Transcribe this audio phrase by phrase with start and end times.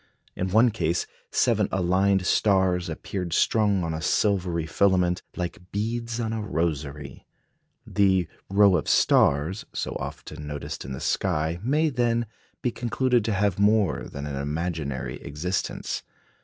[0.35, 6.33] In one case seven aligned stars appeared strung on a silvery filament, "like beads on
[6.33, 7.27] a rosary."
[7.85, 12.25] The "rows of stars," so often noticed in the sky, may, then,
[12.63, 16.01] be concluded to have more than an imaginary existence.